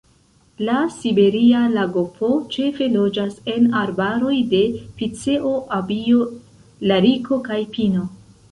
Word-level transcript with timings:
La 0.67 0.77
Siberia 0.93 1.59
lagopo 1.73 2.29
ĉefe 2.55 2.87
loĝas 2.95 3.37
en 3.55 3.69
arbaroj 3.83 4.35
de 4.55 4.63
piceo, 5.03 5.55
abio, 5.79 6.27
lariko 6.95 7.43
kaj 7.51 7.63
pino. 7.79 8.11